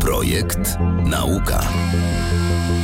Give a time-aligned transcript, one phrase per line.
[0.00, 1.60] Projekt Nauka.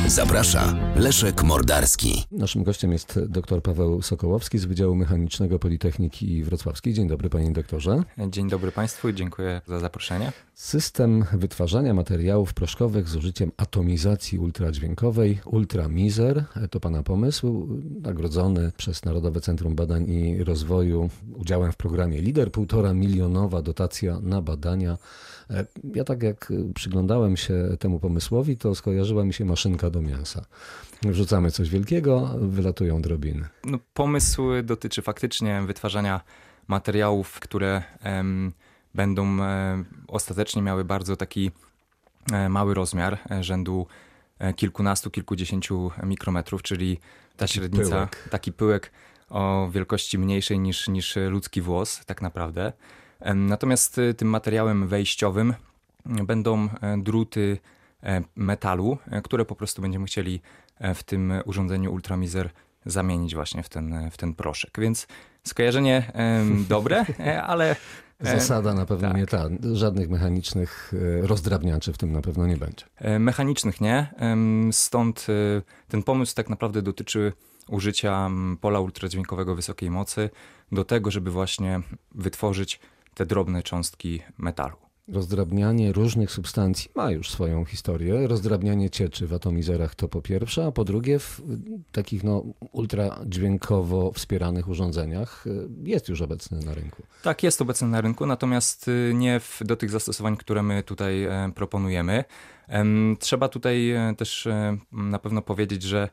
[0.07, 2.23] Zaprasza Leszek Mordarski.
[2.31, 6.93] Naszym gościem jest dr Paweł Sokołowski z Wydziału Mechanicznego Politechniki Wrocławskiej.
[6.93, 8.03] Dzień dobry panie doktorze.
[8.29, 10.31] Dzień dobry państwu i dziękuję za zaproszenie.
[10.61, 17.67] System wytwarzania materiałów proszkowych z użyciem atomizacji ultradźwiękowej Ultramizer to pana pomysł,
[18.01, 24.41] nagrodzony przez Narodowe Centrum Badań i Rozwoju udziałem w programie LIDER, półtora milionowa dotacja na
[24.41, 24.97] badania.
[25.95, 30.45] Ja tak jak przyglądałem się temu pomysłowi, to skojarzyła mi się maszynka do mięsa.
[31.01, 33.47] Wrzucamy coś wielkiego, wylatują drobiny.
[33.65, 36.21] No, pomysł dotyczy faktycznie wytwarzania
[36.67, 38.51] materiałów, które em,
[38.95, 41.51] będą e, ostatecznie miały bardzo taki
[42.31, 43.87] e, mały rozmiar, e, rzędu
[44.55, 48.27] kilkunastu, kilkudziesięciu mikrometrów, czyli ta Taki średnica, pyłek.
[48.31, 48.91] taki pyłek
[49.29, 52.73] o wielkości mniejszej niż, niż ludzki włos, tak naprawdę.
[53.35, 55.53] Natomiast tym materiałem wejściowym
[56.05, 57.57] będą druty
[58.35, 60.41] metalu, które po prostu będziemy chcieli
[60.95, 62.49] w tym urządzeniu Ultramizer
[62.85, 64.79] zamienić właśnie w ten, w ten proszek.
[64.79, 65.07] Więc
[65.43, 66.11] skojarzenie
[66.67, 67.05] dobre,
[67.47, 67.75] ale
[68.21, 69.17] Zasada na pewno tak.
[69.17, 69.49] nie ta.
[69.73, 70.91] Żadnych mechanicznych
[71.23, 72.85] e, rozdrabniaczy w tym na pewno nie będzie.
[72.95, 74.13] e, mechanicznych nie.
[74.71, 77.33] Stąd e, ten pomysł tak naprawdę dotyczy
[77.67, 78.29] użycia
[78.61, 80.29] pola ultradźwiękowego wysokiej mocy
[80.71, 81.79] do tego, żeby właśnie
[82.15, 82.79] wytworzyć
[83.13, 84.77] te drobne cząstki metalu.
[85.11, 88.27] Rozdrabnianie różnych substancji ma już swoją historię.
[88.27, 91.41] Rozdrabnianie cieczy w atomizerach to po pierwsze, a po drugie w
[91.91, 97.03] takich no, ultradźwiękowo wspieranych urządzeniach y, jest już obecny na rynku.
[97.23, 101.23] Tak, jest obecny na rynku, natomiast y, nie w, do tych zastosowań, które my tutaj
[101.23, 102.23] e, proponujemy.
[102.67, 106.09] Em, Trzeba tutaj e, też e, na pewno powiedzieć, że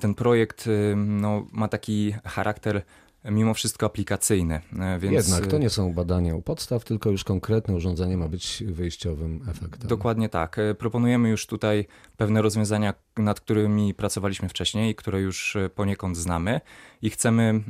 [0.00, 2.82] ten projekt y, no, ma taki charakter
[3.30, 4.60] mimo wszystko aplikacyjny.
[4.80, 8.28] e, Więc Jednak to y, nie są badania u podstaw, tylko już konkretne urządzenie ma
[8.28, 9.88] być wyjściowym efektem.
[9.88, 10.58] Dokładnie tak.
[10.58, 16.60] E, Proponujemy już tutaj pewne rozwiązania, nad którymi pracowaliśmy wcześniej, które już e, poniekąd znamy
[17.02, 17.60] i chcemy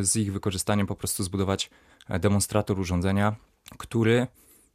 [0.00, 1.70] z ich wykorzystaniem po prostu zbudować
[2.08, 3.36] e, demonstrator urządzenia,
[3.78, 4.26] który,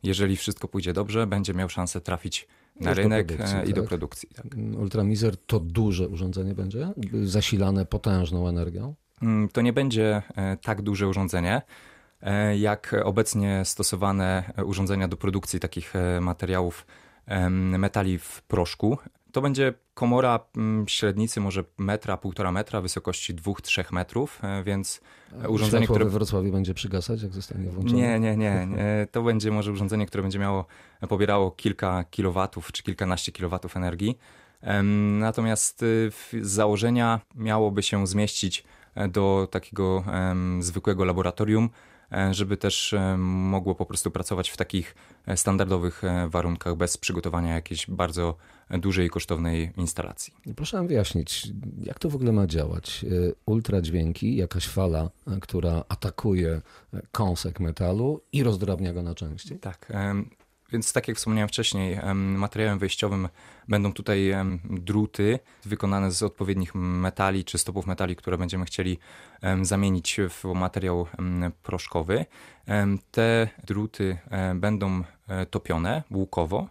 [0.03, 2.47] jeżeli wszystko pójdzie dobrze, będzie miał szansę trafić
[2.79, 3.89] na do rynek e, i do tak?
[3.89, 4.29] produkcji.
[4.35, 4.45] Tak.
[4.79, 6.87] Ultramizer to duże urządzenie będzie,
[7.23, 8.95] zasilane potężną energią.
[9.21, 11.61] Mm, To nie będzie e, tak duże urządzenie,
[12.21, 16.85] e, jak obecnie stosowane urządzenia do produkcji takich e, materiałów
[17.59, 18.97] metali w proszku.
[19.31, 25.01] To będzie komora mm, średnicy może metra, półtora metra, wysokości dwóch, trzech metrów, więc
[25.47, 26.05] urządzenie, Światło które...
[26.05, 28.01] we Wrocławiu będzie przygasać, jak zostanie włączone?
[28.01, 28.67] Nie, nie, nie.
[29.11, 30.65] To będzie może urządzenie, które będzie miało,
[31.09, 34.17] pobierało kilka kilowatów czy kilkanaście kilowatów energii.
[35.19, 38.63] Natomiast y, z założenia miałoby się zmieścić
[39.09, 40.03] do takiego
[40.59, 41.69] zwykłego laboratorium,
[42.11, 44.95] e, żeby też mogło po prostu pracować w takich
[45.25, 48.35] e, standardowych e, warunkach bez przygotowania jakiejś bardzo
[48.69, 50.33] e, dużej i kosztownej instalacji.
[50.55, 51.47] Proszę nam wyjaśnić,
[51.83, 53.05] jak to w ogóle ma działać?
[53.45, 55.09] Ultradźwięki, jakaś fala,
[55.41, 56.61] która atakuje
[57.11, 59.55] kąsek metalu i rozdrabnia go na części.
[59.55, 59.91] Tak.
[60.73, 63.29] Więc tak jak wspomniałem wcześniej, em, materiałem wejściowym
[63.67, 64.31] będą tutaj
[64.63, 68.99] druty wykonane z odpowiednich metali czy stopów metali, które będziemy chcieli
[69.61, 71.07] zamienić w materiał
[71.63, 72.25] proszkowy.
[73.11, 76.67] Te druty e, będą e, topione łukowo,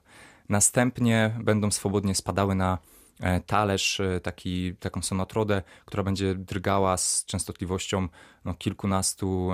[0.49, 2.79] następnie będą swobodnie spadały na
[3.21, 8.09] e, talerz, taki, taką sonotrodę, która będzie drgała z częstotliwością
[8.45, 9.51] no, kilkunastu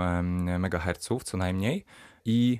[0.58, 1.84] megaherców co najmniej
[2.24, 2.58] i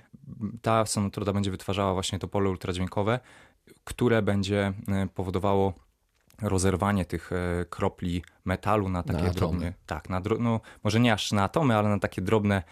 [0.63, 3.21] ta sonotroda będzie wytwarzała właśnie to pole ultradźwiękowe,
[3.85, 5.73] które będzie e, powodowało
[6.43, 9.33] rozerwanie tych e, kropli metalu na takie atomy.
[9.35, 12.63] drobne, tak, na, dro- no, może nie aż na atomy, ale na takie drobne,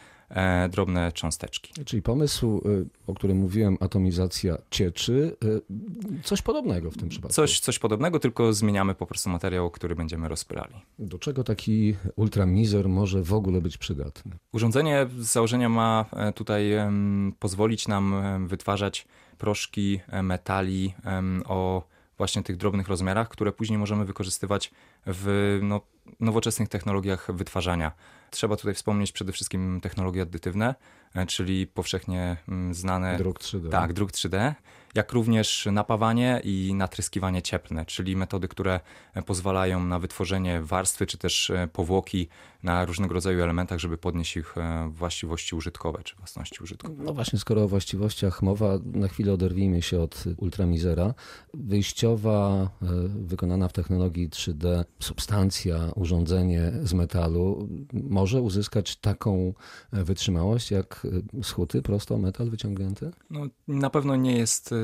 [0.70, 1.84] drobne cząsteczki.
[1.84, 7.34] Czyli pomysł, y, o którym mówiłem, atomizacja cieczy, y, coś podobnego w tym przypadku.
[7.34, 10.74] Coś, coś podobnego, tylko zmieniamy po prostu materiał, który będziemy rozpylali.
[10.98, 14.32] Do czego taki ultramizer może w ogóle być przydatny?
[14.52, 16.72] Urządzenie z założenia ma e, tutaj
[17.38, 18.14] pozwolić nam
[18.46, 19.06] wytwarzać
[19.38, 20.94] proszki e, metali
[21.46, 21.82] o
[22.18, 24.70] właśnie tych drobnych rozmiarach, które później możemy wykorzystywać
[25.06, 25.80] w no,
[26.20, 27.92] nowoczesnych technologiach wytwarzania.
[28.36, 30.74] Trzeba tutaj wspomnieć przede wszystkim technologie addytywne,
[31.14, 33.70] e, czyli powszechnie mm, znane Druk 3D.
[33.70, 34.54] tak, druk 3D,
[34.96, 38.80] jak również napawanie i natryskiwanie cieplne, czyli metody, które
[39.26, 42.28] pozwalają na wytworzenie warstwy czy też e, powłoki
[42.62, 46.94] na różnego rodzaju elementach, żeby podnieść ich e, właściwości użytkowe czy własności użytkowe.
[47.04, 51.14] No właśnie, skoro o właściwościach mowa, na chwilę oderwijmy się od ultramizera.
[51.54, 59.54] Wyjściowa, e, wykonana w technologii 3D substancja, urządzenie z metalu może uzyskać taką
[59.92, 61.06] wytrzymałość jak
[61.42, 63.10] schuty prosto metal wyciągnięty?
[63.30, 64.74] No, na pewno nie jest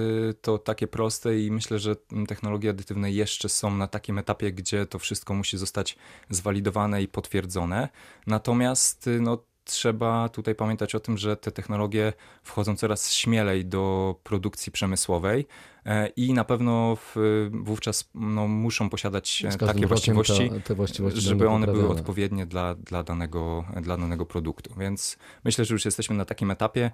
[0.41, 1.97] to takie proste i myślę, że
[2.29, 5.97] technologie adytywne jeszcze są na takim etapie, gdzie to wszystko musi zostać
[6.31, 7.89] zwalidowane i potwierdzone.
[8.27, 12.13] Natomiast no, trzeba tutaj pamiętać o tym, że te technologie
[12.43, 15.47] wchodzą coraz śmielej do produkcji przemysłowej
[15.87, 17.17] e, i na pewno w,
[17.53, 23.65] wówczas no, muszą posiadać takie właściwości, ta, właściwości żeby one były odpowiednie dla, dla, danego,
[23.83, 24.75] dla danego produktu.
[24.79, 26.91] Więc myślę, że już jesteśmy na takim etapie,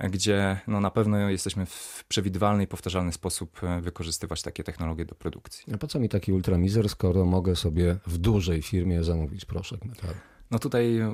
[0.00, 5.14] gdzie no, na pewno jesteśmy w przewidywalny i powtarzalny sposób e, wykorzystywać takie technologie do
[5.14, 5.74] produkcji.
[5.74, 10.14] A po co mi taki ultramizer, skoro mogę sobie w dużej firmie zamówić proszek metalu?
[10.50, 11.10] No tutaj e,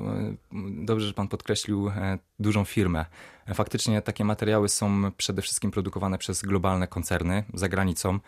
[0.85, 3.05] dobrze, że Pan podkreślił e, dużą firmę.
[3.53, 8.19] Faktycznie takie materiały są przede wszystkim produkowane przez globalne koncerny za granicą.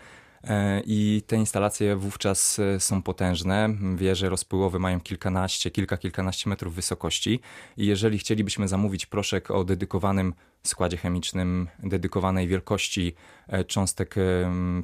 [0.49, 3.69] E, I te instalacje wówczas e, są potężne.
[3.95, 7.39] Wieże rozpływowe mają kilkanaście, kilka, kilkanaście metrów wysokości.
[7.77, 10.33] I jeżeli chcielibyśmy zamówić proszek o dedykowanym
[10.63, 13.15] składzie chemicznym, dedykowanej wielkości
[13.47, 14.15] e, cząstek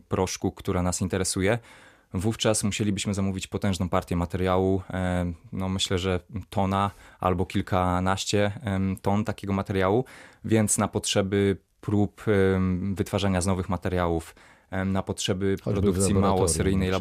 [0.08, 1.60] proszku, która nas interesuje,
[2.14, 4.82] wówczas musielibyśmy zamówić potężną partię materiału.
[5.52, 6.20] No myślę, że
[6.50, 8.52] tona albo kilkanaście
[9.02, 10.06] ton takiego materiału,
[10.46, 12.24] więc na potrzeby prób
[12.94, 14.36] wytwarzania z nowych materiałów
[14.86, 16.92] na potrzeby Choćby produkcji małoseryjnej,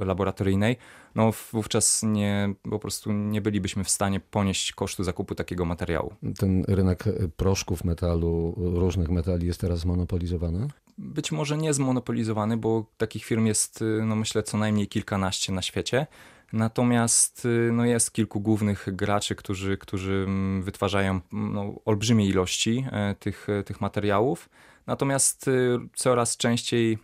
[0.00, 0.76] laboratoryjnej,
[1.14, 6.12] no wówczas nie, po prostu nie bylibyśmy w stanie ponieść kosztu zakupu takiego materiału.
[6.38, 7.04] Ten rynek
[7.36, 10.68] proszków metalu, różnych metali jest teraz zmonopolizowany?
[10.98, 16.06] Być może nie zmonopolizowany, bo takich firm jest, no myślę, co najmniej kilkanaście na świecie.
[16.52, 23.46] Natomiast no jest kilku głównych graczy, którzy, którzy mm, wytwarzają no, olbrzymie ilości e, tych,
[23.66, 24.48] tych materiałów.
[24.86, 26.98] Natomiast y, coraz częściej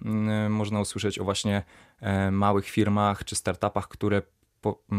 [0.47, 1.63] y, można usłyszeć o właśnie
[2.01, 4.23] e, małych firmach czy startupach, które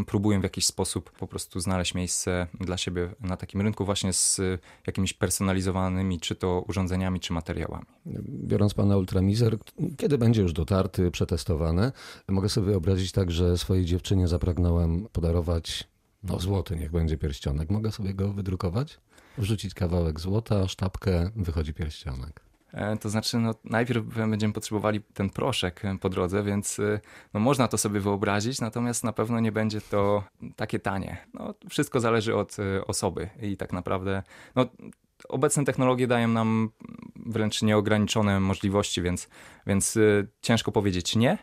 [0.08, 4.40] próbują w jakiś sposób po prostu znaleźć miejsce dla siebie na takim rynku właśnie z
[4.40, 7.86] y, jakimiś personalizowanymi czy to urządzeniami, czy materiałami.
[8.30, 9.58] Biorąc pana ultramizer,
[9.98, 11.92] kiedy będzie już dotarty, przetestowany,
[12.28, 15.88] mogę sobie wyobrazić tak, że swojej dziewczynie zapragnąłem podarować
[16.24, 17.70] no złoty, niech będzie pierścionek.
[17.70, 19.00] Mogę sobie go wydrukować?
[19.38, 22.53] Wrzucić kawałek złota, sztabkę, wychodzi pierścionek.
[22.74, 27.00] E, to znaczy, no, najpierw będziemy potrzebowali ten proszek e, po drodze, więc e,
[27.34, 30.24] no, można to sobie wyobrazić, natomiast na pewno nie będzie to
[30.56, 31.18] takie tanie.
[31.34, 34.24] No, wszystko zależy od osoby i tak naprawdę
[34.56, 34.66] no,
[35.30, 36.70] obecne technologie dają nam
[37.16, 39.30] wręcz nieograniczone możliwości, więc,
[39.68, 39.98] więc
[40.42, 41.38] ciężko powiedzieć nie.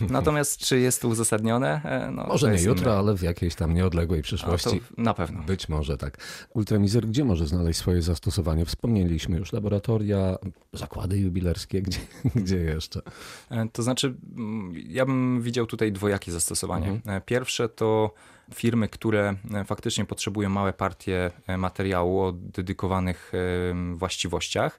[0.10, 1.80] Natomiast czy jest to uzasadnione?
[1.84, 4.80] E, no, może nie jutro, ale w jakiejś tam nieodległej przyszłości.
[4.98, 5.42] na pewno.
[5.42, 6.18] Być może tak.
[6.54, 8.64] Ultramizer gdzie może znaleźć swoje zastosowanie?
[8.64, 10.36] Wspomnieliśmy już laboratoria,
[10.72, 11.98] zakłady jubilerskie, gdzie,
[12.34, 13.00] gdzie jeszcze?
[13.50, 16.88] E, to znaczy, mm, ja bym widział tutaj dwojakie zastosowanie.
[16.88, 17.16] Mhm.
[17.16, 18.14] E, pierwsze to
[18.54, 19.34] firmy, które
[19.64, 23.32] faktycznie potrzebują małe partie materiału o dedykowanych
[23.94, 24.78] właściwościach.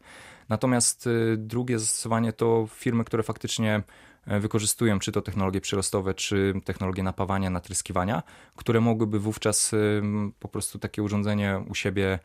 [0.49, 3.83] Natomiast drugie zastosowanie to firmy, które faktycznie
[4.27, 8.23] wykorzystują czy to technologie przyrostowe, czy technologie napawania, natryskiwania,
[8.55, 9.71] które mogłyby wówczas
[10.39, 12.19] po prostu takie urządzenie u siebie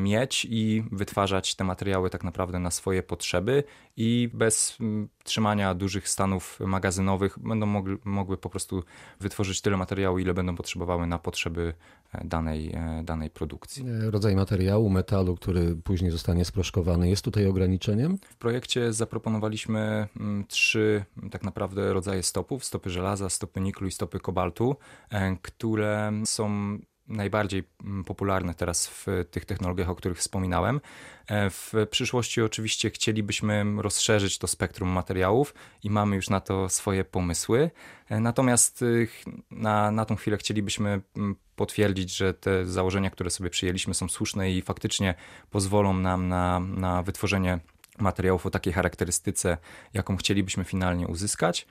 [0.00, 3.64] mieć i wytwarzać te materiały tak naprawdę na swoje potrzeby
[3.96, 8.82] i bez mm, trzymania dużych stanów magazynowych będą mogli, mogły po prostu
[9.20, 11.74] wytworzyć tyle materiału, ile będą potrzebowały na potrzeby
[12.12, 13.84] e, danej, e, danej produkcji.
[13.88, 18.18] E, rodzaj materiału, metalu, który później zostanie sproszkowany, jest tutaj ograniczeniem?
[18.30, 24.20] W projekcie zaproponowaliśmy mm, trzy tak naprawdę rodzaje stopów: stopy żelaza, stopy niklu i stopy
[24.20, 24.76] kobaltu,
[25.42, 26.78] które są
[27.08, 30.80] najbardziej mm, popularne teraz w tych technologiach, o których wspominałem.
[31.26, 37.04] E, w przyszłości oczywiście chcielibyśmy rozszerzyć to spektrum materiałów i mamy już na to swoje
[37.04, 37.70] pomysły.
[38.08, 39.08] E, natomiast y,
[39.50, 44.50] na, na tą chwilę chcielibyśmy mm, potwierdzić, że te założenia, które sobie przyjęliśmy są słuszne
[44.50, 45.14] i faktycznie
[45.50, 47.58] pozwolą nam na, na wytworzenie
[47.98, 49.58] materiałów o takiej charakterystyce,
[49.94, 51.66] jaką chcielibyśmy finalnie uzyskać.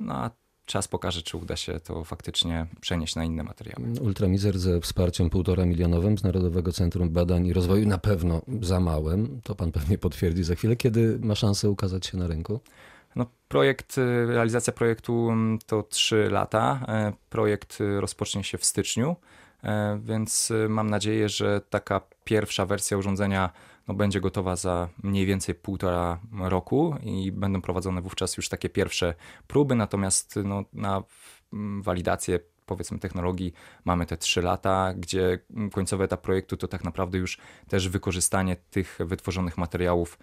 [0.00, 0.30] No a
[0.70, 4.00] czas pokaże, czy uda się to faktycznie przenieść na inne materiały.
[4.00, 9.40] Ultramizer ze wsparciem półtora milionowym z Narodowego Centrum Badań i Rozwoju na pewno za małym,
[9.44, 10.76] to pan pewnie potwierdzi za chwilę.
[10.76, 12.60] Kiedy ma szansę ukazać się na rynku?
[13.16, 13.96] No, projekt,
[14.26, 16.80] realizacja projektu mm, to 3 lata.
[16.88, 19.16] E, projekt rozpocznie się w styczniu,
[19.64, 23.50] e, więc mam nadzieję, że taka pierwsza wersja urządzenia
[23.90, 29.14] no, będzie gotowa za mniej więcej półtora roku i będą prowadzone wówczas już takie pierwsze
[29.46, 31.02] próby, natomiast no, na
[31.80, 33.52] walidację powiedzmy technologii
[33.84, 35.38] mamy te trzy lata, gdzie
[35.72, 40.18] końcowy etap projektu to tak naprawdę już też wykorzystanie tych wytworzonych materiałów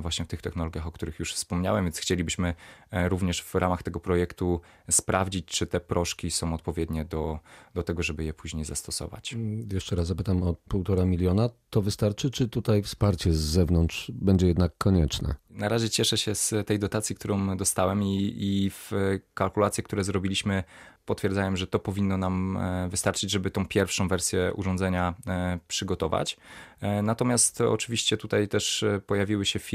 [0.00, 2.54] właśnie w tych technologiach, o których już wspomniałem, więc chcielibyśmy
[2.90, 4.60] e, również w ramach tego projektu
[4.90, 7.38] sprawdzić, czy te proszki są odpowiednie do,
[7.74, 9.36] do tego, żeby je później zastosować.
[9.72, 11.50] Jeszcze raz zapytam o półtora miliona.
[11.70, 15.34] To wystarczy, czy tutaj wsparcie z zewnątrz będzie jednak konieczne?
[15.50, 18.90] Na razie cieszę się z tej dotacji, którą dostałem i, i w
[19.34, 20.64] kalkulacje, które zrobiliśmy,
[21.06, 26.36] potwierdzają, że to powinno nam e, wystarczyć, żeby tą pierwszą wersję urządzenia e, przygotować.
[26.80, 29.71] E, natomiast oczywiście tutaj też pojawiły się firmy,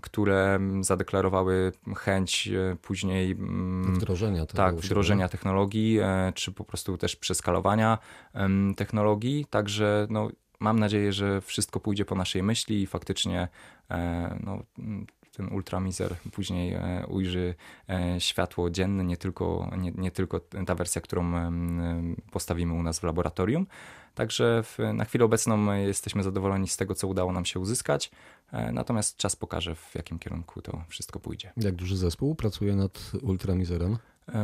[0.00, 2.48] które zadeklarowały chęć
[2.82, 5.98] później mm, wdrożenia, tak, wdrożenia technologii,
[6.34, 7.98] czy po prostu też przeskalowania
[8.76, 9.46] technologii.
[9.50, 10.28] Także no,
[10.60, 13.48] mam nadzieję, że wszystko pójdzie po naszej myśli i faktycznie
[14.40, 14.62] no,
[15.36, 17.54] ten ultramizer później e, ujrzy
[17.88, 21.32] e, światło dzienne, nie tylko, nie, nie tylko ta wersja, którą
[22.30, 23.66] postawimy u nas w laboratorium.
[24.14, 28.10] Także w, na chwilę obecną jesteśmy zadowoleni z tego, co udało nam się uzyskać,
[28.52, 31.52] e, natomiast czas pokaże, w jakim kierunku to wszystko pójdzie.
[31.56, 33.98] Jak duży zespół pracuje nad ultramizerem?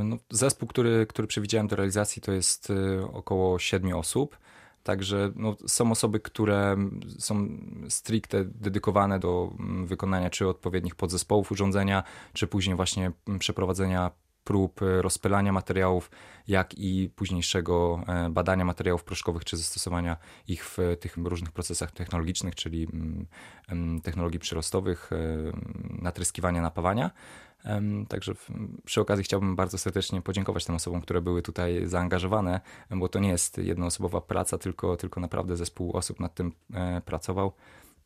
[0.05, 2.73] No, zespół, który, który przewidziałem do realizacji, to jest
[3.12, 4.38] około siedmiu osób.
[4.87, 6.76] Także no, są osoby, które
[7.19, 7.49] są
[7.88, 12.02] stricte dedykowane do mm, wykonania czy odpowiednich podzespołów urządzenia,
[12.33, 14.11] czy później właśnie mm, przeprowadzenia
[14.45, 16.11] prób e, rozpylania materiałów,
[16.49, 20.16] jak i późniejszego e, badania materiałów proszkowych, czy zastosowania
[20.49, 22.88] ich w tych różnych procesach technologicznych, czyli
[23.69, 25.16] mm, technologii przyrostowych, e,
[26.02, 27.11] natryskiwania, napawania.
[28.08, 28.35] Także
[28.85, 33.28] przy okazji chciałbym bardzo serdecznie podziękować tym osobom, które były tutaj zaangażowane, bo to nie
[33.28, 37.52] jest jednoosobowa praca, tylko, tylko naprawdę zespół osób nad tym e, pracował.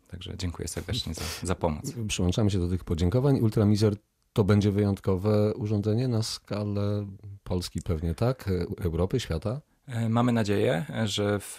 [0.09, 1.93] Także dziękuję serdecznie za, za pomoc.
[2.09, 3.41] Przyłączamy się do tych podziękowań.
[3.41, 3.95] Ultramizer
[4.33, 7.07] to będzie wyjątkowe urządzenie na skalę
[7.45, 8.51] Polski pewnie, tak?
[8.81, 9.61] Europy, świata?
[9.87, 11.59] E, mamy nadzieję, że w,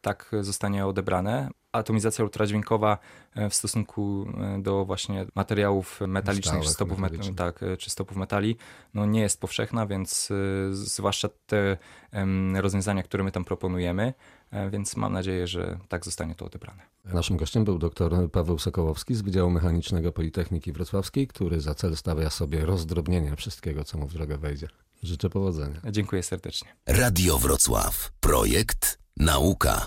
[0.00, 2.98] tak zostanie odebrane atomizacja ultradźwiękowa
[3.34, 7.36] e, w stosunku e, do właśnie materiałów metalicznych czy stopów, metalicznych.
[7.36, 8.56] tak, e, czy stopów metali
[8.94, 10.32] no nie jest powszechna, więc
[10.70, 11.76] zwłaszcza te
[12.54, 14.14] rozwiązania, które my tam proponujemy,
[14.70, 16.82] więc mam nadzieję, że tak zostanie to odebrane.
[17.04, 22.30] Naszym gościem był dr Paweł Sokołowski z Wydziału Mechanicznego Politechniki Wrocławskiej, który za cel stawia
[22.30, 24.68] sobie rozdrobnienie wszystkiego, co mu w drogę wejdzie.
[25.02, 25.80] Życzę powodzenia.
[25.90, 26.68] Dziękuję serdecznie.
[26.86, 28.12] Radio Wrocław.
[28.20, 29.86] Projekt Nauka.